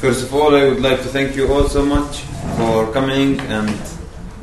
[0.00, 2.20] First of all, I would like to thank you all so much
[2.56, 3.68] for coming and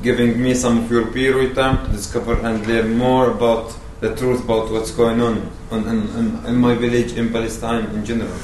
[0.03, 4.43] giving me some of your period time to discover and learn more about the truth
[4.43, 8.37] about what's going on in, my village in Palestine in general.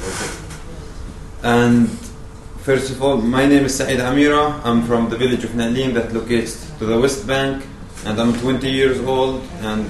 [1.44, 1.88] And
[2.66, 4.60] first of all, my name is Saeed Amireh.
[4.64, 7.64] I'm from the village of Ni'lin that locates to the West Bank,
[8.06, 9.40] and I'm 20 years old.
[9.60, 9.86] And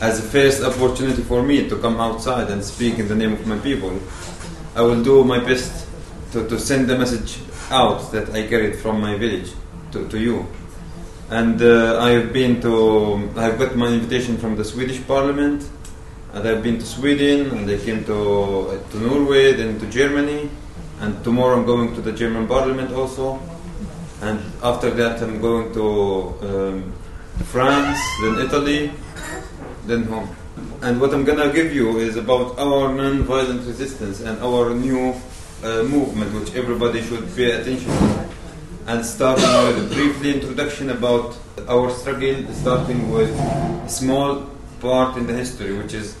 [0.00, 3.46] as a first opportunity for me to come outside and speak in the name of
[3.46, 3.92] my people,
[4.74, 5.91] I will do my best
[6.32, 7.38] to, to send the message
[7.70, 9.52] out that I carried from my village
[9.92, 10.46] to, to you.
[11.30, 15.68] And uh, I have been to, I have got my invitation from the Swedish Parliament,
[16.32, 20.50] and I've been to Sweden, and I came to, to Norway, then to Germany,
[21.00, 23.38] and tomorrow I'm going to the German Parliament also.
[24.20, 25.84] And after that, I'm going to
[26.42, 26.92] um,
[27.44, 28.92] France, then Italy,
[29.86, 30.28] then home.
[30.82, 35.14] And what I'm gonna give you is about our non-violent resistance and our new
[35.62, 38.28] uh, movement, which everybody should pay attention to.
[38.86, 45.26] And starting with a briefly introduction about our struggle, starting with a small part in
[45.26, 46.16] the history, which is,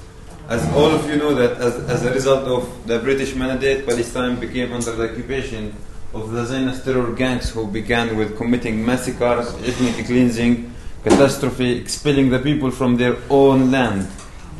[0.48, 4.38] as all of you know, that as, as a result of the British mandate, Palestine
[4.38, 5.74] became under the occupation
[6.14, 10.72] of the Zionist terror gangs who began with committing massacres, ethnic cleansing,
[11.02, 14.06] catastrophe, expelling the people from their own land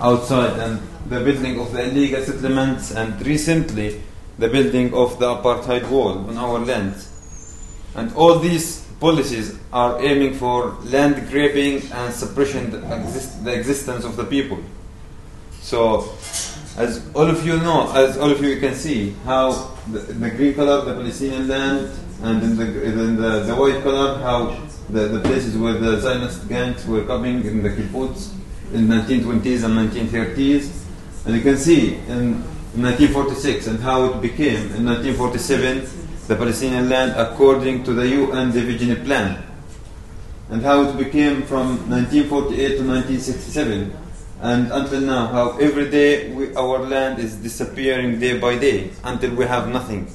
[0.01, 4.03] outside, and the building of the illegal settlements, and recently
[4.43, 6.97] the building of the apartheid wall on our land.
[7.95, 14.05] And all these policies are aiming for land grabbing and suppression the, exist- the existence
[14.05, 14.59] of the people.
[15.61, 16.09] So,
[16.77, 20.55] as all of you know, as all of you can see, how the, the green
[20.55, 21.91] color, the Palestinian land,
[22.23, 26.49] and in the, in the, the white color, how the, the places where the Zionist
[26.49, 28.33] gangs were coming in the kibbutz
[28.73, 30.85] in 1920s and 1930s.
[31.27, 32.43] And you can see in
[32.75, 35.85] 1946 and how it became in 1947
[36.27, 39.43] the Palestinian land according to the UN Division Plan.
[40.49, 43.93] And how it became from 1948 to 1967
[44.41, 49.35] and until now how every day we, our land is disappearing day by day until
[49.35, 50.11] we have nothing.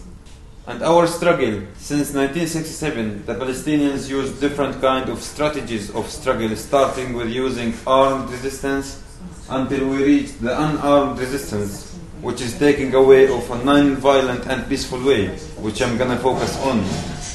[0.66, 7.14] And our struggle since 1967 the palestinians used different kind of strategies of struggle starting
[7.14, 9.04] with using armed resistance
[9.48, 11.88] until we reach the unarmed resistance
[12.22, 15.28] which is taking away of a non-violent and peaceful way
[15.66, 16.84] which i'm gonna focus on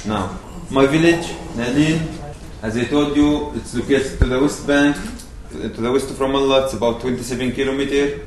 [0.07, 0.39] now
[0.71, 1.27] my village
[1.57, 2.01] Ni'lin
[2.63, 4.97] as i told you it's located to the west bank
[5.53, 8.21] to the west of Ramallah, it's about 27 kilometers,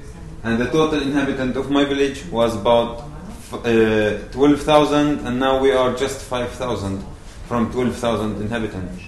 [0.43, 3.03] and the total inhabitant of my village was about
[3.51, 7.03] uh, 12,000, and now we are just 5,000
[7.47, 9.03] from 12,000 inhabitants.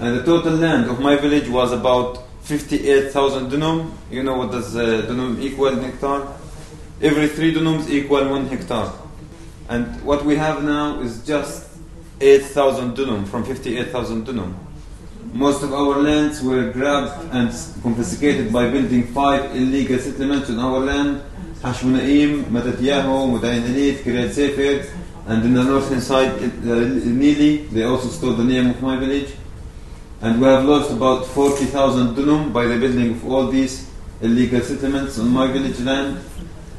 [0.00, 3.96] And the total land of my village was about 58,000 dunum.
[4.10, 6.26] You know what does uh, dunum equal in hectare?
[7.02, 8.92] Every three dunums equal one hectare.
[9.68, 11.68] And what we have now is just
[12.20, 14.54] 8,000 dunum from 58,000 dunum.
[15.32, 17.50] Most of our lands were grabbed and
[17.82, 21.22] confiscated by building five illegal settlements on our land
[21.66, 24.88] Hashmonaim, Mattityahu, Mudainalit, Kiryat Sefer,
[25.26, 29.34] and in the northern side, uh, Nili, they also stole the name of my village.
[30.20, 33.90] And we have lost about 40,000 dunum by the building of all these
[34.20, 36.18] illegal settlements on my village land.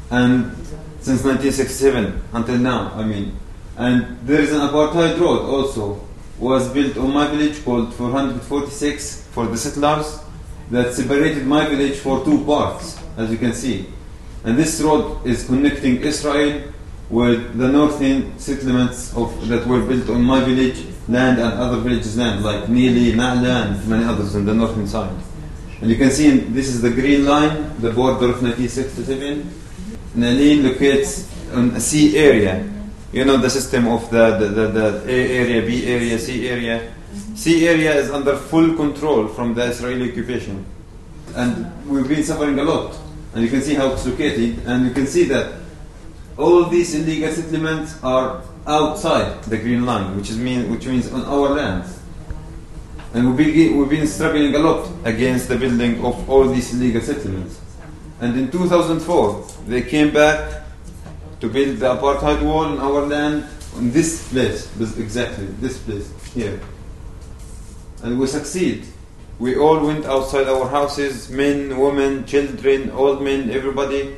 [0.10, 0.56] And
[1.02, 3.38] since 1967 until now, I mean.
[3.78, 6.02] And there is an apartheid road also
[6.40, 10.20] was built on my village called 446 for the settlers
[10.72, 13.88] that separated my village for two parts, as you can see.
[14.44, 16.74] And this road is connecting Israel
[17.10, 22.18] with the northern settlements of, that were built on my village land and other villages'
[22.18, 25.16] land, like Nili, Na'la, and many others on the northern side.
[25.82, 29.67] And you can see this is the green line, the border of 1967.
[30.18, 32.66] Ni'lin locates on um, a C area
[33.12, 36.94] you know the system of the, the, the, the, A area, B area, C area.
[37.36, 40.66] C area is under full control from the Israeli occupation.
[41.36, 42.98] And we've been suffering a lot.
[43.34, 44.60] And you can see how it's located.
[44.66, 45.54] And you can see that
[46.38, 51.24] all these illegal settlements are outside the green line, which, is mean, which means on
[51.26, 52.00] our lands.
[53.14, 57.02] And we've been, we've been struggling a lot against the building of all these illegal
[57.02, 57.62] settlements.
[58.20, 60.64] And in 2004, they came back
[61.40, 66.60] to build the apartheid wall in our land on this place, exactly this place here.
[68.04, 68.86] And we succeed.
[69.40, 74.16] We all went outside our houses, men, women, children, old men, everybody,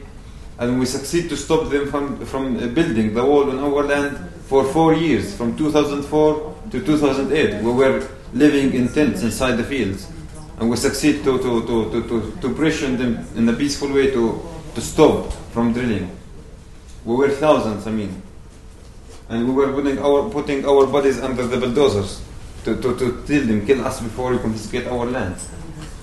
[0.59, 4.17] and we succeed to stop them from, from uh, building the wall on our land
[4.45, 7.63] for four years, from 2004 to 2008.
[7.63, 10.07] We were living in tents inside the fields,
[10.59, 14.11] and we succeed to, to, to, to, to, to pressure them in a peaceful way
[14.11, 14.41] to,
[14.75, 16.15] to stop from drilling.
[17.05, 18.21] We were thousands, I mean.
[19.29, 22.21] and we were putting our putting our bodies under the bulldozers
[22.65, 25.35] to, to, to tell them kill us before you confiscate our land.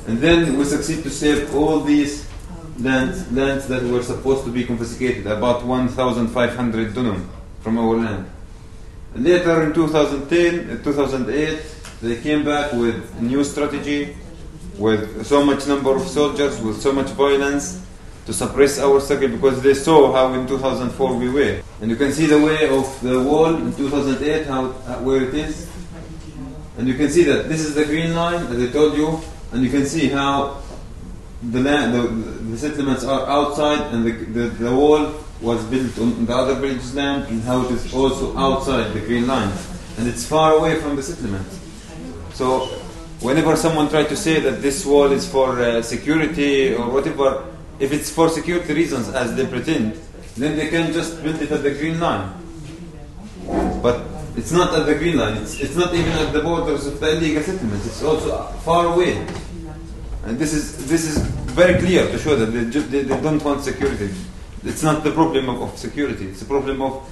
[0.06, 2.28] And then we succeed to save all these
[2.78, 7.28] lands lands that were supposed to be confiscated, about 1,500 dunum
[7.60, 8.30] from our land.
[9.16, 11.58] Later in 2010, uh, 2008,
[12.02, 14.14] they came back with a new strategy,
[14.78, 17.82] with so much number of soldiers, with so much violence,
[18.26, 21.62] to suppress our struggle because they saw how in 2004 we were.
[21.80, 25.34] And you can see the way of the wall in 2008, how, uh, where it
[25.34, 25.70] is.
[26.76, 29.20] And you can see that this is the green line, as I told you,
[29.52, 30.60] and you can see how
[31.50, 32.08] the land, the,
[32.50, 36.94] the settlements are outside, and the, the, the wall was built on the other village's
[36.94, 39.52] land, and how it is also outside the green line,
[39.98, 41.46] and it's far away from the settlement.
[42.34, 42.68] So,
[43.20, 47.44] whenever someone tries to say that this wall is for uh, security or whatever,
[47.78, 49.94] if it's for security reasons, as they pretend,
[50.36, 52.32] then they can just build it at the green line.
[53.82, 54.02] But
[54.36, 55.36] it's not at the green line.
[55.38, 57.86] It's, it's not even at the borders of the illegal settlements.
[57.86, 59.26] It's also far away.
[60.24, 61.18] And this is this is
[61.54, 64.10] very clear to show that they, they, they don't want security.
[64.64, 66.26] It's not the problem of, of security.
[66.26, 67.08] It's a problem of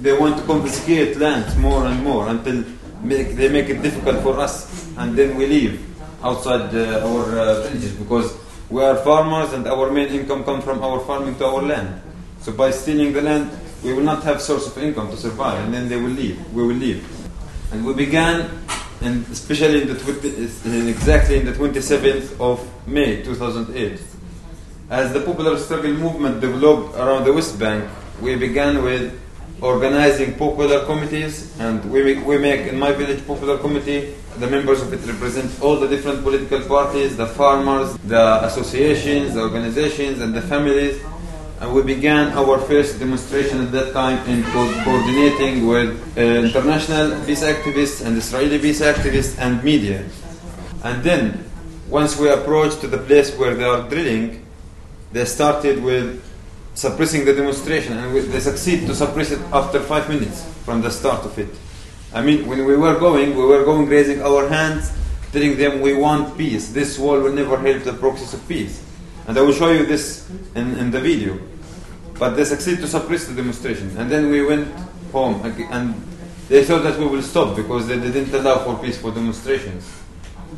[0.00, 2.62] they want to confiscate land more and more until
[3.02, 5.86] make, they make it difficult for us, and then we leave
[6.22, 8.36] outside uh, our uh, villages because
[8.68, 12.00] we are farmers and our main income comes from our farming to our land.
[12.40, 13.50] So by stealing the land,
[13.82, 16.38] we will not have source of income to survive, and then they will leave.
[16.52, 17.04] We will leave,
[17.72, 18.50] and we began,
[19.00, 20.28] and especially in the 20,
[20.64, 24.00] in exactly in the 27th of May 2008.
[24.90, 27.88] As the popular struggle movement developed around the West Bank,
[28.20, 29.18] we began with
[29.62, 34.14] organizing popular committees, and we make, we make in my village popular committee.
[34.38, 39.40] The members of it represent all the different political parties, the farmers, the associations, the
[39.40, 41.00] organizations, and the families.
[41.60, 47.22] And we began our first demonstration at that time in co- coordinating with uh, international
[47.26, 50.02] peace activists and Israeli peace activists and media.
[50.82, 51.44] And then,
[51.88, 54.46] once we approached to the place where they are drilling,
[55.12, 56.24] they started with
[56.74, 60.90] suppressing the demonstration, and we, they succeed to suppress it after five minutes from the
[60.90, 61.48] start of it.
[62.12, 64.92] I mean, when we were going, we were going raising our hands,
[65.32, 66.72] telling them we want peace.
[66.72, 68.84] This wall will never help the process of peace.
[69.26, 71.38] And I will show you this in, in the video.
[72.18, 73.96] But they succeed to suppress the demonstration.
[73.96, 74.68] And then we went
[75.12, 75.40] home,
[75.70, 75.94] and
[76.48, 79.88] they thought that we will stop because they didn't allow for peaceful demonstrations.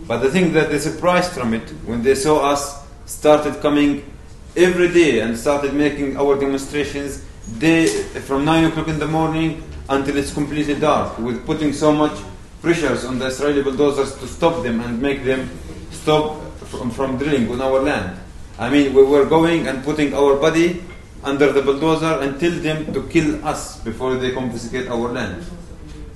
[0.07, 4.12] But the thing that they surprised from it, when they saw us started coming
[4.57, 7.25] every day and started making our demonstrations
[7.59, 12.13] day from 9 o'clock in the morning until it's completely dark, with putting so much
[12.61, 15.51] pressures on the Israeli bulldozers to stop them and make them
[15.91, 16.41] stop
[16.71, 18.19] from, from drilling on our land.
[18.59, 20.85] I mean, we were going and putting our body
[21.25, 25.45] under the bulldozer and tell them to kill us before they confiscate our land.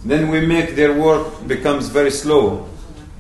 [0.05, 2.69] Then we make their work becomes very slow.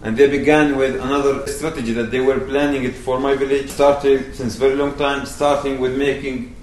[0.07, 4.33] And they began with another strategy that they were planning it for my village, starting
[4.35, 6.55] since very long time, starting with making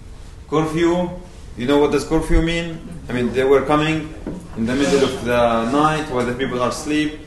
[0.50, 1.10] curfew.
[1.58, 2.80] You know what does curfew mean?
[3.10, 4.14] I mean, they were coming
[4.56, 7.20] in the middle of the night while the people are asleep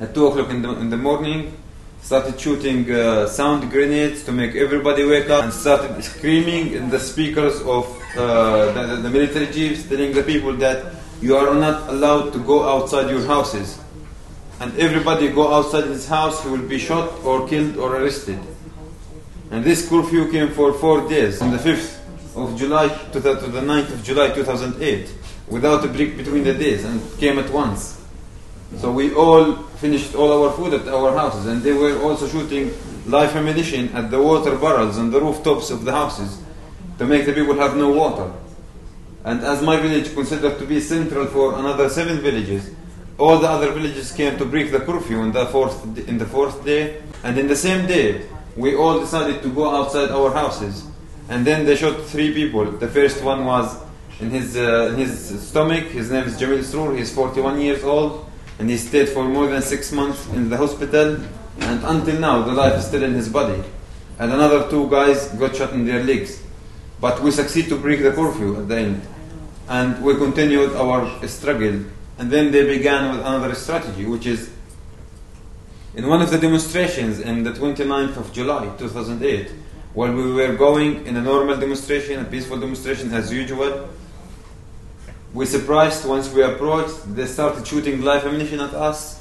[0.00, 1.56] at 2 o'clock in the, in the morning,
[2.02, 6.98] started shooting uh, sound grenades to make everybody wake up and started screaming in the
[6.98, 12.32] speakers of uh, the, the- military chiefs, telling the people that you are not allowed
[12.32, 13.78] to go outside your houses.
[14.60, 18.38] And everybody go outside his house, he will be shot or killed or arrested.
[19.50, 22.00] And this curfew came for four days, from the 5th
[22.36, 25.12] of July to the, to the 9th of July 2008,
[25.48, 28.00] without a break between the days, and came at once.
[28.78, 32.72] So we all finished all our food at our houses, and they were also shooting
[33.06, 36.40] live ammunition at the water barrels and the rooftops of the houses
[36.98, 38.32] to make the people have no water.
[39.24, 42.70] And as my village considered to be central for another seven villages,
[43.18, 45.76] all the other villages came to break the curfew in the fourth
[46.08, 50.10] in the fourth day, and in the same day we all decided to go outside
[50.10, 50.86] our houses,
[51.28, 52.64] and then they shot three people.
[52.64, 53.76] The first one was
[54.20, 55.84] in his uh, in his stomach.
[55.84, 56.96] His name is Jamil Sroor.
[56.96, 58.26] He's 41 years old,
[58.58, 61.16] and he stayed for more than six months in the hospital,
[61.60, 63.62] and until now the life is still in his body.
[64.18, 66.40] And another two guys got shot in their legs,
[67.00, 69.02] but we succeed to break the curfew at the end
[69.68, 71.84] and we continued our struggle.
[72.18, 74.50] And then they began with another strategy, which is
[75.94, 79.50] in one of the demonstrations in the 29th of July 2008,
[79.94, 83.88] while we were going in a normal demonstration, a peaceful demonstration as usual,
[85.32, 89.20] we surprised once we approached, they started shooting live ammunition at us,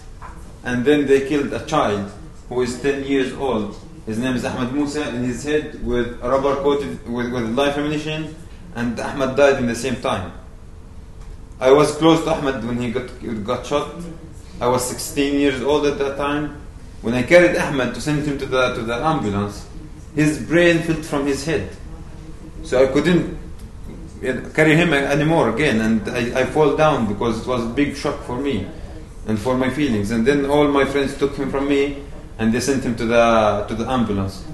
[0.63, 2.12] and then they killed a child
[2.50, 3.75] who is 10 years old.
[4.05, 8.35] His name is Ahmed Musa, in his head with rubber coated with, with live ammunition,
[8.75, 10.31] and Ahmed died in the same time.
[11.60, 13.10] I was close to Ahmed when he got,
[13.43, 13.95] got shot.
[14.60, 16.62] I was 16 years old at that time.
[17.01, 19.67] When I carried Ahmed to send him to the, to the ambulance,
[20.15, 21.69] his brain fell from his head.
[22.63, 23.38] So I couldn't
[24.53, 28.22] carry him anymore again, and I, I fall down because it was a big shock
[28.24, 28.67] for me
[29.27, 30.12] and for my feelings.
[30.12, 32.03] And then all my friends took him from me,
[32.38, 34.45] and they sent him to the to the ambulance,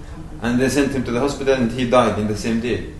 [0.41, 2.91] and they sent him to the hospital, and he died in the same day.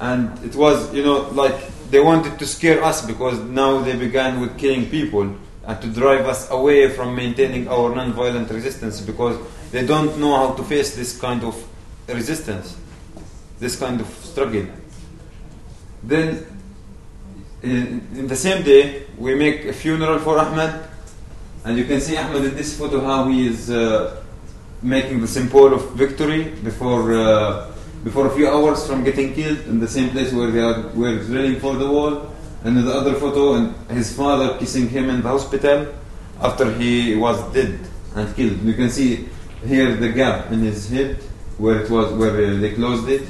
[0.00, 1.60] And it was, you know, like
[1.94, 5.32] they wanted to scare us because now they began with killing people
[5.64, 9.38] and to drive us away from maintaining our non-violent resistance because
[9.70, 11.54] they don't know how to face this kind of
[12.08, 12.76] resistance,
[13.60, 14.66] this kind of struggle.
[16.02, 16.44] Then,
[17.62, 20.74] in, the same day, we make a funeral for Ahmed,
[21.64, 24.20] and you can see Ahmed in this photo how he is uh,
[24.82, 27.73] making the symbol of victory before uh,
[28.04, 31.24] before a few hours from getting killed in the same place where they are, were
[31.24, 32.30] drilling for the wall.
[32.62, 35.92] And in the other photo, and his father kissing him in the hospital
[36.40, 37.78] after he was dead
[38.14, 38.62] and killed.
[38.62, 39.28] You can see
[39.66, 41.16] here the gap in his head
[41.58, 43.22] where it was where they closed it.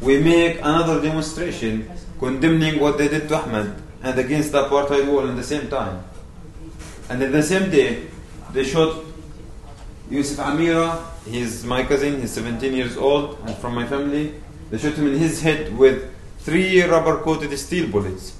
[0.00, 1.88] We make another demonstration
[2.18, 6.02] condemning what they did to Ahmed and against the apartheid wall in the same time.
[7.08, 8.06] And in the same day,
[8.52, 9.04] they shot
[10.12, 14.34] Yusuf Amireh, he's my cousin, he's 17 years old and from my family.
[14.70, 18.36] They shot him in his head with three rubber coated steel bullets.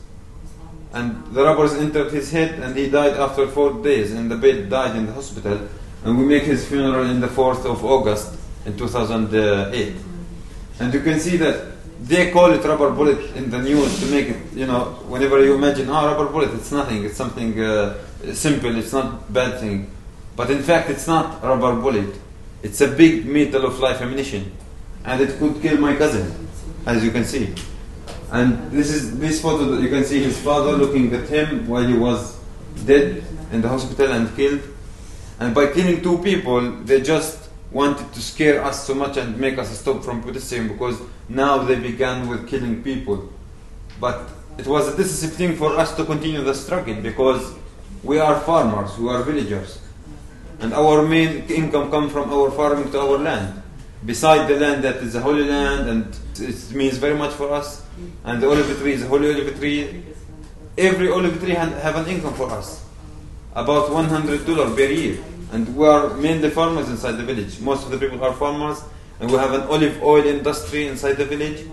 [0.93, 4.69] And the rubbers entered his head and he died after four days and the bed
[4.69, 5.67] died in the hospital.
[6.05, 8.35] And we make his funeral in the 4th of August
[8.67, 9.95] in 2008.
[10.79, 14.29] And you can see that they call it rubber bullet in the news to make
[14.29, 17.97] it, you know, whenever you imagine, oh, rubber bullet, it's nothing, it's something uh,
[18.35, 19.91] simple, it's not bad thing.
[20.37, 22.15] But in fact, it's not a rubber bullet.
[22.63, 24.53] It's a big metal of life ammunition.
[25.05, 26.49] And it could kill my cousin,
[26.87, 27.55] as you can see.
[28.31, 31.87] And this is this photo that you can see his father looking at him while
[31.87, 32.39] he was
[32.87, 33.23] dead
[33.53, 34.63] in the hospital and killed.
[35.39, 39.59] And by killing two people, they just wanted to scare us so much and make
[39.59, 40.99] us stop from protesting because
[41.29, 43.29] now they began with killing people.
[44.01, 47.55] But it was a decisive thing for us to continue the struggle because
[48.03, 49.82] we are farmers, we are villagers.
[50.63, 53.61] And our main income comes from our farming to our land.
[54.07, 57.85] Beside the land that is a holy land and it means very much for us,
[58.25, 60.05] and the olive tree is a holy olive tree.
[60.79, 62.85] Every olive tree have an income for us,
[63.55, 65.19] about $100 per year.
[65.53, 67.61] And we are mainly farmers inside the village.
[67.61, 68.83] Most of the people are farmers,
[69.21, 71.67] and we have an olive oil industry inside the village.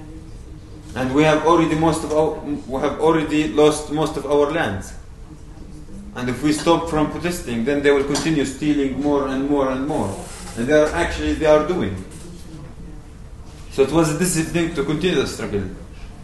[0.95, 4.93] And we have already most of our, we have already lost most of our lands.
[6.15, 9.87] And if we stop from protesting, then they will continue stealing more and more and
[9.87, 10.09] more.
[10.57, 11.95] And they are actually they are doing.
[13.71, 15.63] So it was a thing to continue the struggle.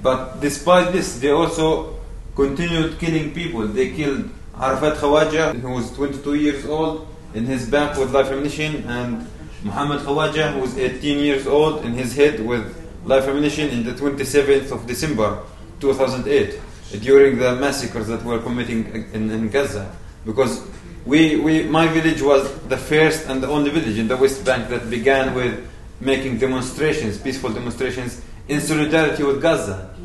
[0.02, 1.98] But despite this, they also
[2.36, 3.68] continued killing people.
[3.68, 8.84] They killed Arafat Khawaja, who was 22 years old, in his back with life ammunition,
[8.88, 9.28] and
[9.64, 12.64] Muhammad Khawaja, who was 18 years old, in his head with
[13.06, 15.44] life ammunition in the 27th of December
[15.80, 16.60] 2008,
[17.02, 19.96] during the massacres that were committing in, in Gaza.
[20.26, 20.66] Because
[21.06, 24.70] we, we, my village was the first and the only village in the West Bank
[24.70, 25.68] that began with
[26.00, 29.96] making demonstrations, peaceful demonstrations, in solidarity with Gaza.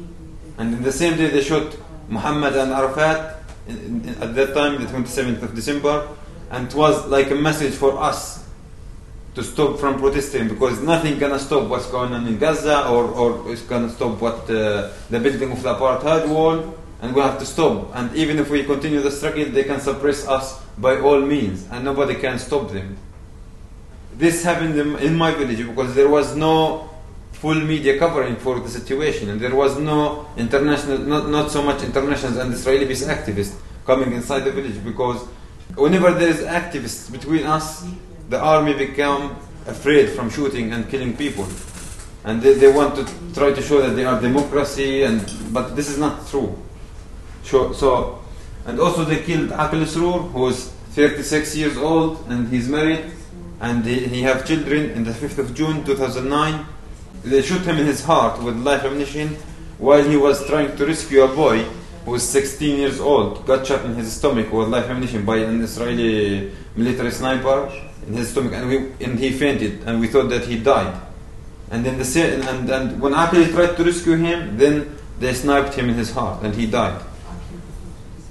[0.58, 1.76] And in the same day, they shot
[2.08, 6.08] Muhammad and Arafat in, in, at that time, the 27th of December,
[6.50, 8.39] and it was like a message for us
[9.34, 13.52] to stop from protesting because nothing gonna stop what's going on in Gaza or, or
[13.52, 17.46] it's gonna stop what uh, the building of the apartheid wall and we have to
[17.46, 17.90] stop.
[17.94, 21.84] And even if we continue the struggle they can suppress us by all means and
[21.84, 22.96] nobody can stop them.
[24.16, 26.90] This happened in my village because there was no
[27.32, 31.82] full media covering for the situation and there was no international not, not so much
[31.82, 33.54] international and Israeli based activists
[33.86, 35.22] coming inside the village because
[35.74, 37.86] whenever there is activists between us
[38.30, 41.46] the army become afraid from shooting and killing people.
[42.24, 45.20] And they, they want to try to show that they are democracy and
[45.52, 46.56] but this is not true.
[47.42, 48.22] So, so
[48.66, 53.04] and also they killed Aqil Sroor who is 36 years old and he's married
[53.60, 56.66] and he, he have children in the 5th of June 2009
[57.24, 59.36] they shoot him in his heart with live ammunition
[59.78, 61.64] while he was trying to rescue a boy
[62.04, 65.60] who was 16 years old, got shot in his stomach with live ammunition by an
[65.60, 67.70] Israeli military sniper
[68.06, 71.00] in his stomach, and, we, and he fainted, and we thought that he died.
[71.70, 75.88] And then the and, and when Aqil tried to rescue him, then they sniped him
[75.88, 77.00] in his heart, and he died.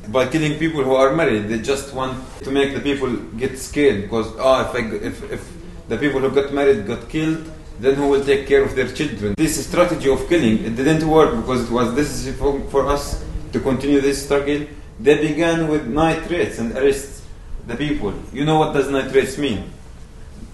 [0.09, 4.03] By killing people who are married, they just want to make the people get scared
[4.03, 5.53] because oh, if, I, if, if
[5.87, 7.49] the people who got married got killed,
[7.79, 9.35] then who will take care of their children?
[9.37, 13.23] This strategy of killing, it didn't work because it was necessary for, for us
[13.53, 14.65] to continue this struggle.
[14.99, 17.18] They began with night raids and arrests
[17.69, 18.13] the people.
[18.33, 19.71] You know what does night raids mean?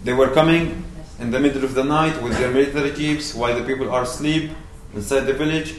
[0.04, 0.84] They were coming
[1.20, 4.52] in the middle of the night with their military jeeps while the people are asleep
[4.94, 5.76] inside the village,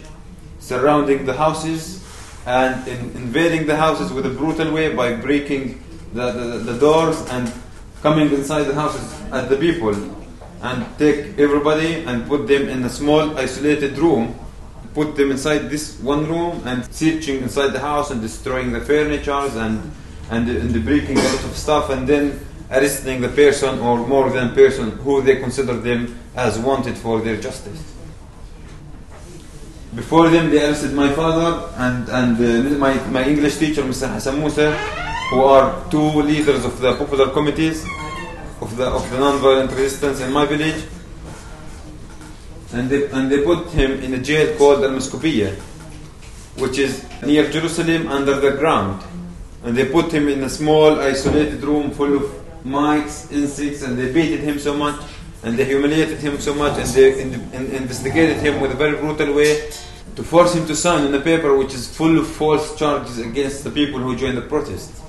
[0.58, 2.02] surrounding the houses
[2.46, 5.82] and in, invading the houses with a brutal way by breaking
[6.14, 7.52] the, the, the doors and
[8.02, 9.94] coming inside the houses at the people
[10.62, 14.34] and take everybody and put them in a small isolated room
[14.94, 19.44] put them inside this one room and searching inside the house and destroying the furniture
[19.64, 19.92] and
[20.30, 22.40] and, and breaking a lot of stuff and then
[22.70, 27.36] arresting the person or more than person who they consider them as wanted for their
[27.40, 27.94] justice.
[29.94, 34.12] Before them, they arrested my father and, and uh, my, my English teacher, Mr.
[34.12, 34.76] Hassan Musa,
[35.30, 37.86] who are two leaders of the popular committees
[38.60, 40.84] of the, of the non-violent resistance in my village.
[42.72, 45.54] And they, and they put him in a jail called Al Muscopiyya,
[46.58, 49.02] which is near Jerusalem under the ground.
[49.66, 54.12] And they put him in a small, isolated room full of mice, insects, and they
[54.12, 55.04] beated him so much,
[55.42, 58.96] and they humiliated him so much, and they in, in, investigated him with a very
[58.96, 59.68] brutal way
[60.14, 63.64] to force him to sign on a paper which is full of false charges against
[63.64, 65.02] the people who joined the protest.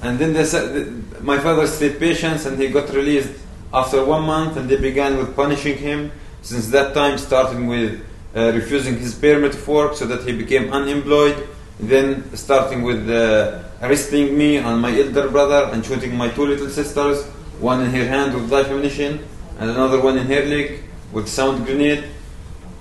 [0.00, 3.32] And then they said, my father stayed patient and he got released
[3.72, 6.10] after one month, and they began with punishing him.
[6.40, 8.02] Since that time, starting with
[8.34, 13.62] uh, refusing his permit of work so that he became unemployed, then starting with uh,
[13.82, 17.24] arresting me and my elder brother and shooting my two little sisters,
[17.60, 19.26] one in her hand with live ammunition
[19.58, 22.04] and another one in her leg with sound grenade.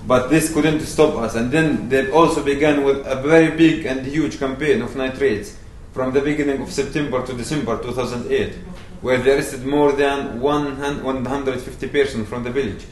[0.08, 1.36] But this couldn't stop us.
[1.36, 5.58] And then they also began with a very big and huge campaign of night raids
[5.94, 8.54] from the beginning of September to December 2008,
[9.02, 12.86] where they arrested more than 150 persons from the village.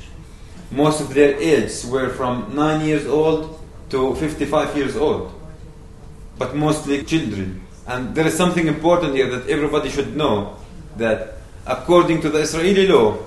[0.71, 5.33] Most of their ages were from 9 years old to 55 years old,
[6.37, 7.61] but mostly children.
[7.87, 10.57] And there is something important here that everybody should know
[10.97, 13.17] that according to the Israeli law,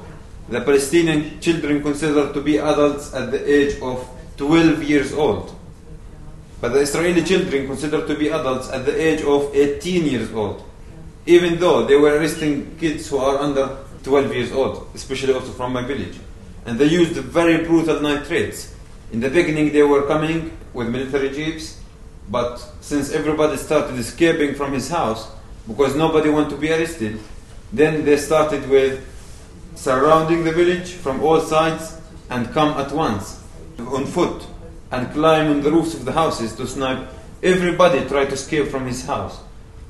[0.48, 5.54] the Palestinian children considered to be adults at the age of 12 years old.
[6.60, 10.62] But the Israeli children considered to be adults at the age of 18 years old,
[11.26, 15.72] even though they were arresting kids who are under 12 years old, especially also from
[15.72, 16.16] my village.
[16.64, 18.74] And they used very brutal night raids.
[19.12, 21.80] In the beginning, they were coming with military jeeps,
[22.28, 25.30] but since everybody started escaping from his house
[25.66, 27.20] because nobody wanted to be arrested,
[27.72, 29.04] then they started with
[29.74, 33.42] surrounding the village from all sides and come at once
[33.78, 34.46] on foot
[34.90, 37.08] and climb on the roofs of the houses to snipe.
[37.42, 39.40] Everybody tried to escape from his house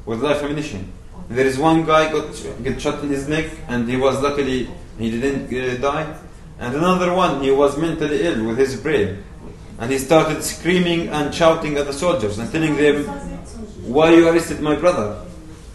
[0.04, 0.92] with live ammunition.
[1.28, 2.34] There is one guy got
[2.80, 4.68] shot in his neck and he was luckily
[4.98, 6.16] he didn't uh, die.
[6.58, 9.22] And another one he was mentally ill with his brain
[9.78, 13.04] and he started screaming and shouting at the soldiers and telling them,
[13.84, 15.22] Why you arrested my brother?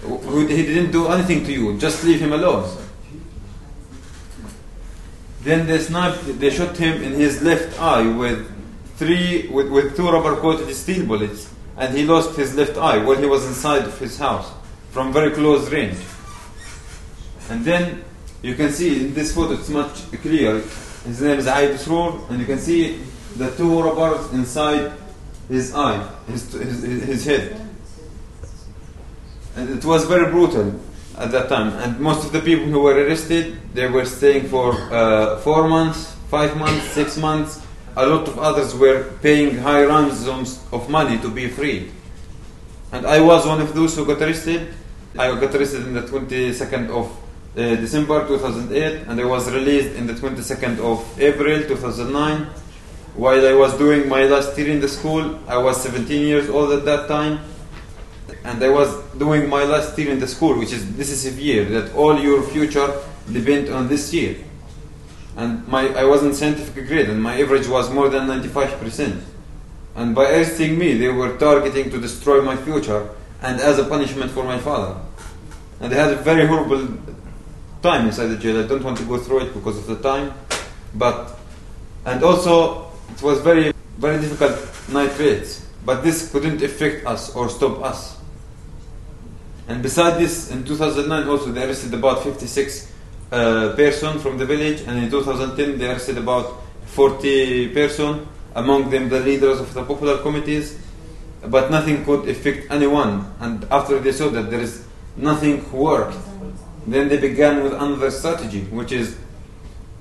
[0.04, 2.78] He didn't do anything to you, just leave him alone.
[5.44, 8.48] Then they sniped, they shot him in his left eye with
[8.98, 13.18] three, with, with two rubber coated steel bullets, and he lost his left eye while
[13.18, 14.52] he was inside of his house
[14.92, 15.98] from very close range.
[17.50, 18.04] And then
[18.42, 20.62] you can see in this photo, it's much clearer.
[21.06, 23.00] His name is Aid Sroor, and you can see
[23.38, 24.94] the two robbers inside
[25.48, 27.60] his eye, his, his, his head.
[29.56, 30.80] And it was very brutal
[31.18, 31.74] at that time.
[31.80, 36.16] And most of the people who were arrested, they were staying for uh, four months,
[36.30, 37.62] five months, six months.
[37.98, 41.92] A lot of others were paying high ransoms of money to be freed.
[42.94, 44.74] And I was one of those who got arrested.
[45.18, 47.12] I got arrested in the 22nd of
[47.58, 52.48] uh, December 2008, and I was released in the 22nd of April 2009
[53.16, 55.40] while I was doing my last year in the school.
[55.48, 57.40] I was 17 years old at that time,
[58.44, 61.94] and I was doing my last year in the school, which is decisive year that
[61.94, 62.94] all your future
[63.32, 64.38] depend on this year.
[65.36, 69.24] And my I was in scientific grade, and my average was more than 95 percent.
[69.96, 73.10] And by arresting me, they were targeting to destroy my future,
[73.42, 75.00] and as a punishment for my father.
[75.80, 76.88] And they had a very horrible
[77.82, 78.64] time inside the jail.
[78.64, 80.34] I don't want to go through it because of the time,
[80.96, 81.38] but
[82.06, 84.58] and also it was very, very difficult
[84.90, 88.18] night raids, but this couldn't affect us or stop us.
[89.68, 92.92] And besides this, in 2009 also they arrested about 56
[93.32, 99.10] uh, persons from the village, and in 2010 they arrested about 40 persons, among them
[99.10, 100.78] the leaders of the popular committees,
[101.48, 103.34] but nothing could affect anyone.
[103.40, 106.18] And after they saw that there is nothing worked,
[106.86, 109.18] then they began with another strategy, which is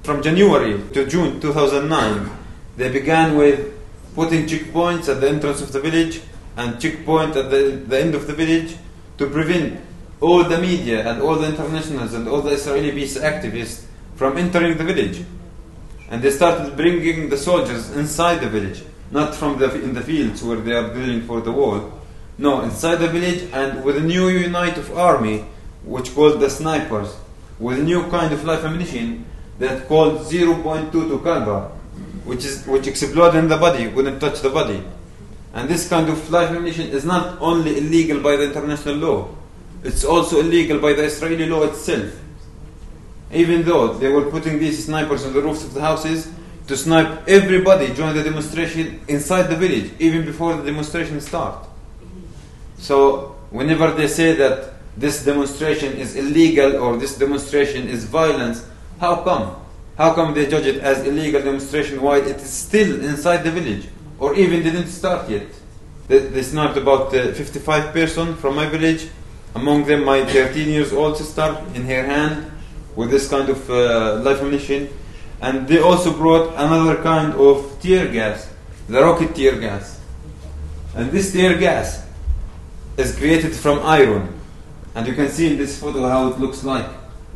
[0.03, 2.31] From January to June 2009,
[2.81, 3.75] they began with
[4.15, 6.23] putting checkpoints at the entrance of the village
[6.57, 8.75] and checkpoint at the, the end of the village
[9.19, 9.79] to prevent
[10.23, 13.85] all the media and all the internationals and all the Israeli peace activists
[14.17, 15.23] from entering the village.
[16.09, 20.43] And they started bringing the soldiers inside the village, not from the in the fields
[20.43, 21.93] where they are drilling for the wall.
[22.39, 25.45] No, inside the village and with a new unit of army,
[25.85, 27.15] which called the snipers,
[27.59, 29.27] with a new kind of live ammunition
[29.59, 31.71] that called 0.22 caliber,
[32.31, 34.81] which is which explode in the body, wouldn't touch the body.
[35.53, 39.29] And this kind of live ammunition is not only illegal by the international law,
[39.83, 42.15] it's also illegal by the Israeli law itself.
[43.33, 46.31] Even though they were putting these snipers on the roofs of the houses
[46.69, 51.67] to snipe everybody during the demonstration inside the village, even before the demonstration start.
[52.79, 58.65] So whenever they say that this demonstration is illegal or this demonstration is violence,
[59.01, 59.60] how come?
[60.01, 63.87] How come they judge it as illegal demonstration while it is still inside the village
[64.19, 65.47] or even didn't start yet?
[66.09, 69.11] They, they sniped about uh, 55 person from my village,
[69.55, 72.51] among them my 13 years old sister in her hand
[72.97, 74.89] with this kind of uh, live ammunition.
[75.43, 78.51] And they also brought another kind of tear gas,
[78.89, 80.01] the rocket tear gas.
[80.95, 82.07] And this tear gas
[82.97, 84.33] is created from iron.
[84.95, 86.89] And you can see in this photo how it looks like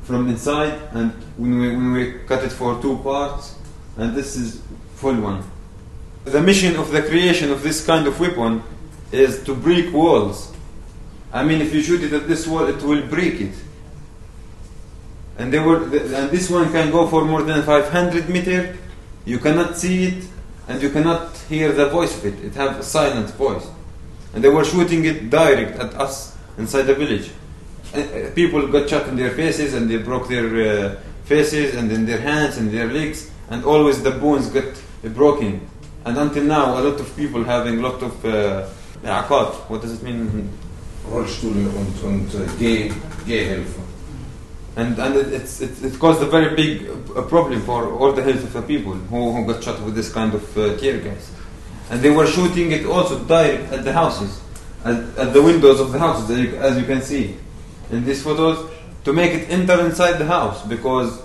[0.04, 3.58] from inside and when we, when we cut it for two parts
[3.96, 4.62] and this is
[4.96, 5.42] full one.
[6.24, 8.62] The mission of the creation of this kind of weapon
[9.12, 10.52] is to break walls.
[11.32, 13.54] I mean if you shoot it at this wall it will break it.
[15.38, 18.76] And they were and this one can go for more than 500 meter.
[19.24, 20.24] You cannot see it
[20.68, 22.44] and you cannot hear the voice of it.
[22.44, 23.66] It have a silent voice.
[24.34, 27.30] And they were shooting it direct at us inside the village.
[27.94, 32.04] Uh, people got shot in their faces and they broke their uh, faces and in
[32.04, 34.64] their hands and their legs and always the bones got
[35.14, 35.60] broken
[36.04, 38.66] and until now a lot of people having a lot of uh,
[39.68, 40.50] what does it mean
[41.08, 42.90] Rollstuhl und, und uh, Geh,
[43.26, 43.80] Gehhilfe.
[44.76, 48.22] And, and it, it's, it, it caused a very big uh, problem for all the
[48.22, 51.30] health of the people who, who got shot with this kind of uh, tear gas.
[51.90, 54.40] And they were shooting it also direct at the houses,
[54.84, 57.36] at, at the windows of the houses, as you, as you can see
[57.94, 58.70] in these photos
[59.04, 61.22] to make it enter inside the house because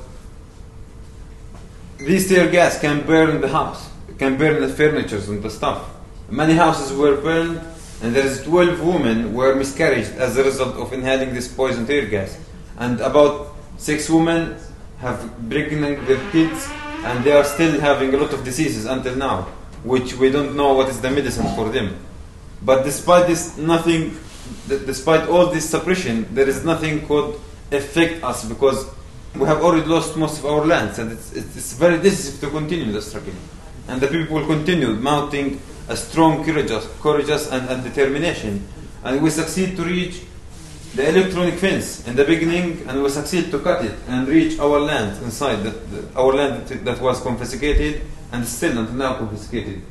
[1.97, 5.89] this tear gas can burn the house, can burn the furniture and the stuff.
[6.29, 7.59] Many houses were burned,
[8.01, 12.05] and there is 12 women were miscarried as a result of inhaling this poison tear
[12.05, 12.37] gas,
[12.77, 14.57] and about six women
[14.99, 16.69] have pregnant their kids,
[17.03, 19.43] and they are still having a lot of diseases until now,
[19.83, 21.97] which we don't know what is the medicine for them.
[22.61, 24.17] But despite this, nothing
[24.67, 27.39] despite all this suppression, there is nothing could
[27.71, 28.87] affect us because
[29.35, 32.91] we have already lost most of our lands, and it's, it's very decisive to continue
[32.91, 33.33] the struggle.
[33.87, 38.67] And the people will continue mounting a strong courageous, courageous and, and determination.
[39.03, 40.21] And we succeed to reach
[40.95, 44.79] the electronic fence in the beginning, and we succeed to cut it and reach our
[44.79, 45.75] land inside, that,
[46.15, 49.81] our land that, that was confiscated and still until now confiscated.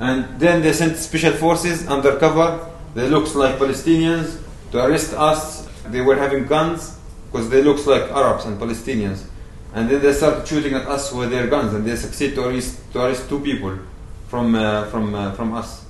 [0.00, 2.66] And then they sent special forces undercover
[2.98, 4.40] they looked like Palestinians
[4.72, 5.68] to arrest us.
[5.86, 6.98] They were having guns
[7.30, 9.24] because they looked like Arabs and Palestinians.
[9.74, 12.80] And then they started shooting at us with their guns, and they succeeded to arrest,
[12.92, 13.78] to arrest two people
[14.28, 15.84] from, uh, from, uh, from us.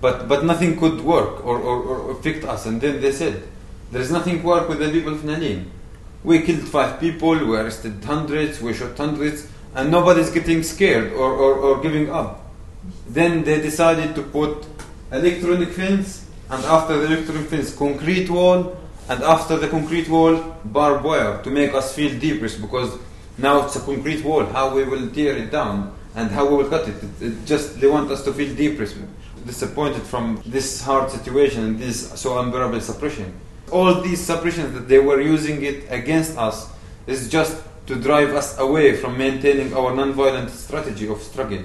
[0.00, 2.66] But, but nothing could work or, or, or affect us.
[2.66, 3.44] And then they said,
[3.92, 5.70] there is nothing to work with the people of Ni'lin.
[6.24, 11.32] We killed five people, we arrested hundreds, we shot hundreds, and nobody's getting scared or,
[11.32, 12.50] or, or giving up.
[13.08, 14.66] Then they decided to put
[15.12, 18.76] electronic fence, and after the electronic fence, concrete wall,
[19.08, 22.98] and after the concrete wall, barbed wire to make us feel depressed because
[23.38, 24.44] now it's a concrete wall.
[24.44, 27.02] How we will tear it down and how we will cut it.
[27.02, 28.96] it, it just they want us to feel depressed,
[29.44, 33.32] disappointed from this hard situation and this so unbearable suppression.
[33.70, 36.70] All these suppressions that they were using it against us
[37.06, 41.64] is just to drive us away from maintaining our non-violent strategy of struggle.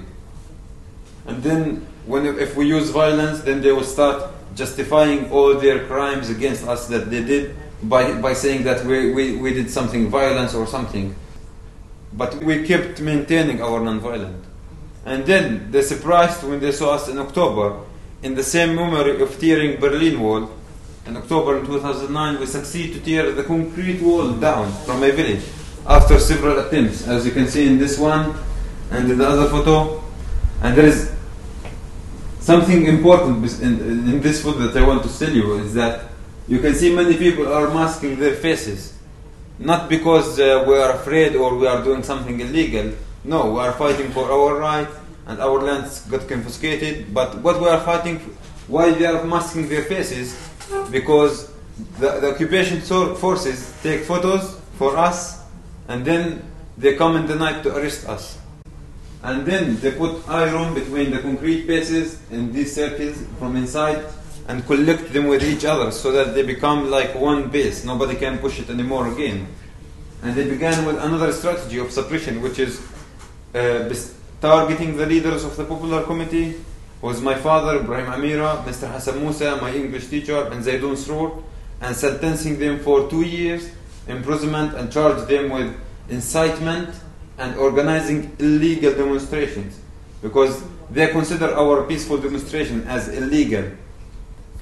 [1.26, 6.30] And then when if we use violence, then they will start justifying all their crimes
[6.30, 10.54] against us that they did by, by saying that we, we, we did something violence
[10.54, 11.14] or something.
[12.12, 14.44] But we kept maintaining our non-violent.
[15.04, 17.80] And then they surprised when they saw us in October,
[18.22, 20.50] in the same memory of tearing Berlin Wall.
[21.06, 25.44] In October in 2009, we succeed to tear the concrete wall down from a village
[25.86, 28.34] after several attempts, as you can see in this one
[28.90, 30.02] and in the other photo.
[30.62, 31.14] And there is
[32.48, 33.74] something important in,
[34.10, 35.94] in this photo that I want to tell you is that
[36.48, 38.98] you can see many people are masking their faces.
[39.58, 42.92] not because uh, we are afraid or we are doing something illegal.
[43.24, 44.88] No, we are fighting for our right
[45.26, 47.12] and our lands got confiscated.
[47.12, 48.18] But what we are fighting,
[48.68, 50.38] why they are masking their faces?
[50.90, 51.50] Because
[51.98, 52.80] the, the occupation
[53.16, 55.42] forces take photos for us
[55.88, 56.42] and then
[56.76, 58.37] they come in the night to arrest us.
[59.22, 64.04] And then they put iron between the concrete pieces in these circles from inside
[64.46, 67.84] and collect them with each other so that they become like one base.
[67.84, 69.46] Nobody can push it anymore again.
[70.22, 72.80] And they began with another strategy of suppression, which is
[73.54, 73.92] uh,
[74.40, 76.54] targeting the leaders of the Popular Committee,
[77.00, 78.90] was my father, Ibrahim Amireh, Mr.
[78.90, 81.42] Hassan Musa, my English teacher, and Zaidun Sroor,
[81.80, 83.70] and sentencing them for two years
[84.08, 85.74] imprisonment and charged them with
[86.08, 86.94] incitement
[87.38, 89.78] and organizing illegal demonstrations
[90.22, 93.64] because they consider our peaceful demonstration as illegal.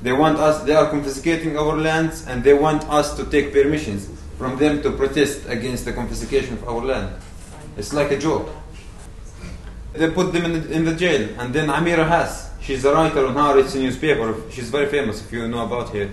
[0.02, 4.10] They want us, they are confiscating our lands and they want us to take permissions
[4.36, 7.22] from them to protest against the confiscation of our land.
[7.78, 8.48] It's like a joke.
[9.94, 11.28] They put them in the, in the jail.
[11.38, 14.34] And then Amira Hass, she's a writer on Haaretz newspaper.
[14.50, 16.10] She's very famous if you know about her.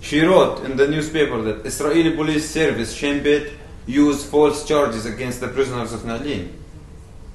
[0.00, 3.50] She wrote in the newspaper that Israeli police service Shin Bet
[3.86, 6.52] used false charges against the prisoners of Ni'lin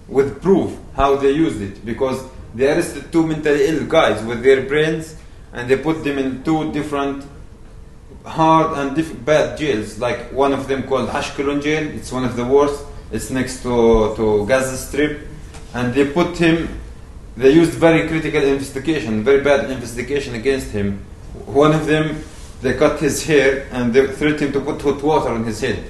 [0.07, 4.61] with proof how they used it because they arrested two mentally ill guys with their
[4.63, 5.15] brains
[5.53, 7.25] and they put them in two different
[8.25, 9.97] hard and diff- bad jails.
[9.99, 14.13] Like one of them called Ashkelon jail it's one of the worst it's next to,
[14.17, 15.27] to Gaza Strip.
[15.73, 16.77] And they put him
[17.37, 21.05] they used very critical investigation very bad investigation against him.
[21.45, 22.21] One of them
[22.61, 25.81] they cut his hair and they threatened to put hot water on his head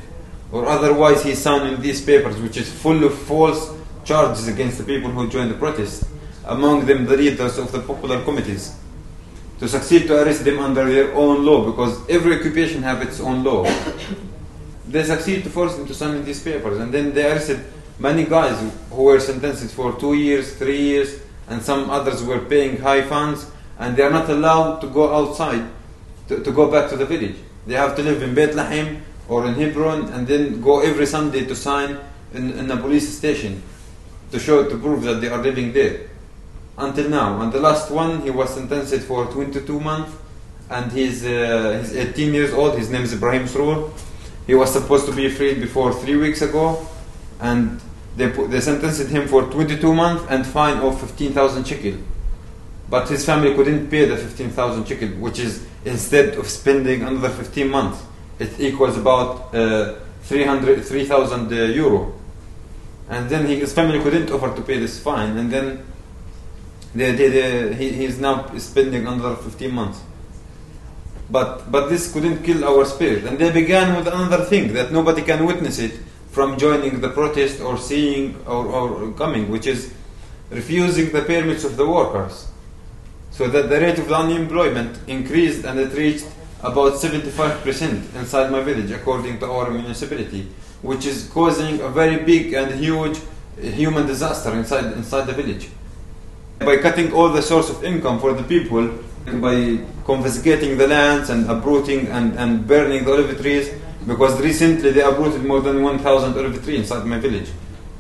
[0.52, 4.84] or otherwise he signed in these papers which is full of false charges against the
[4.84, 6.04] people who joined the protest
[6.46, 8.76] among them the leaders of the popular committees
[9.62, 13.44] to succeed to arrest them under their own law because every occupation has its own
[13.44, 13.64] law.
[14.88, 17.64] They succeed to force them to sign in these papers and then they arrested
[18.00, 18.58] many guys
[18.90, 23.46] who were sentenced for two years three years and some others were paying high fines
[23.78, 25.70] and they are not allowed to go outside
[26.28, 27.36] to, to go back to the village.
[27.68, 31.56] They have to live in Bethlehem or in Hebron and then go every Sunday to
[31.56, 31.98] sign
[32.34, 33.64] in, in a police station
[34.30, 36.10] to show to prove that they are living there.
[36.78, 37.40] Until now.
[37.40, 40.14] And the last one he was sentenced for 22 months
[40.70, 42.78] and he's, uh, he's 18 years old.
[42.78, 43.90] His name is Ibrahim Sroor.
[44.48, 46.86] He was supposed to be freed before three weeks ago
[47.40, 47.80] and
[48.18, 51.98] they, put, they sentenced him for 22 months and fine of 15,000 shekel.
[52.90, 57.70] But his family couldn't pay the 15,000 shekel which is instead of spending another 15
[57.70, 58.04] months
[58.42, 62.14] it equals about uh, 300 3,000 uh, euro.
[63.10, 65.86] And then he, his family couldn't offer to pay this fine and then
[66.96, 70.02] they, they, they, he, he's now spending another 15 months.
[71.30, 73.24] But but this couldn't kill our spirit.
[73.26, 75.94] And they began with another thing that nobody can witness it
[76.32, 79.94] from joining the protest or seeing or, or coming which is
[80.50, 82.48] refusing the permits of the workers.
[83.32, 86.28] So that the rate of the unemployment increased and it reached
[86.64, 90.48] about 75% inside my village according to our municipality
[90.82, 95.70] which is causing a very big and huge uh, human disaster inside inside the village.
[96.60, 99.00] By cutting all the source of income for the people
[99.40, 103.70] by confiscating the lands and uprooting and, and burning the olive trees
[104.08, 107.50] because recently they uprooted more than 1000 olive trees inside my village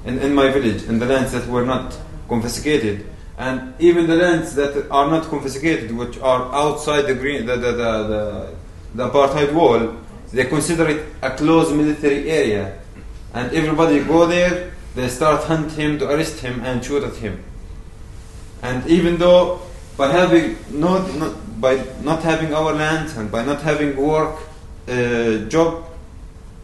[0.05, 1.95] in, in my village in the lands that were not
[2.27, 3.05] confiscated
[3.41, 7.71] and even the lands that are not confiscated which are outside the green the, the,
[7.71, 8.55] the, the,
[8.93, 9.95] the apartheid wall
[10.31, 12.79] they consider it a closed military area.
[13.33, 17.43] And everybody go there they start hunt him to arrest him and shoot at him.
[18.61, 19.61] And even though
[19.97, 24.37] by having not, not by not having our land and by not having work
[24.87, 25.85] uh, job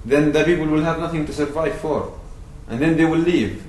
[0.06, 2.14] then the people will have nothing to survive for.
[2.70, 3.64] And then they will leave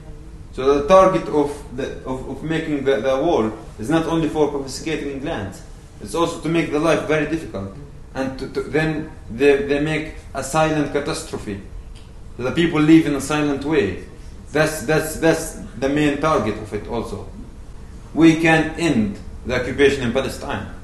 [0.58, 4.50] so the target of, the, of, of making the, the wall is not only for
[4.50, 5.56] confiscating land,
[6.00, 7.76] it's also to make the life very difficult
[8.16, 11.62] and to, to, then they, they make a silent catastrophe.
[12.38, 14.02] The people live in a silent way.
[14.50, 17.28] That's, that's, that's the main target of it also.
[18.12, 19.16] We can end
[19.46, 20.74] the occupation in Palestine.